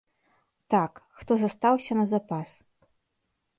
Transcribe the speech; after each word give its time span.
Так, 0.73 0.91
хто 1.19 1.37
застаўся 1.43 1.99
на 2.01 2.05
запас? 2.17 2.57